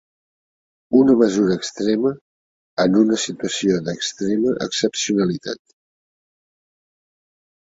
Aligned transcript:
Una 0.99 1.13
mesura 1.17 1.57
extrema 1.59 2.13
en 2.85 2.97
una 3.01 3.19
situació 3.25 3.77
d’extrema 3.89 4.55
excepcionalitat. 4.67 5.63